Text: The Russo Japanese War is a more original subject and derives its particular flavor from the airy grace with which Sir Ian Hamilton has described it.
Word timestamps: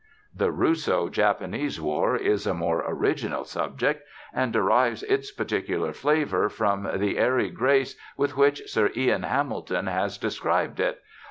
The 0.35 0.51
Russo 0.51 1.09
Japanese 1.09 1.79
War 1.79 2.15
is 2.15 2.47
a 2.47 2.55
more 2.55 2.83
original 2.87 3.43
subject 3.43 4.01
and 4.33 4.51
derives 4.51 5.03
its 5.03 5.29
particular 5.31 5.93
flavor 5.93 6.49
from 6.49 6.89
the 6.95 7.19
airy 7.19 7.51
grace 7.51 7.95
with 8.17 8.35
which 8.35 8.67
Sir 8.67 8.89
Ian 8.95 9.21
Hamilton 9.21 9.85
has 9.85 10.17
described 10.17 10.79
it. 10.79 11.03